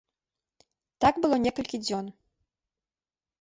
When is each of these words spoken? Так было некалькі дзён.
Так 1.05 1.19
было 1.25 1.35
некалькі 1.45 1.77
дзён. 1.85 2.05